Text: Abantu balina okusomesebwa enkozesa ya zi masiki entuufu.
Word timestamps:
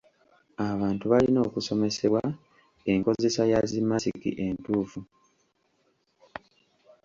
Abantu 0.71 1.05
balina 1.11 1.39
okusomesebwa 1.47 2.21
enkozesa 2.91 3.43
ya 3.51 3.59
zi 3.69 3.79
masiki 3.89 4.29
entuufu. 4.45 4.99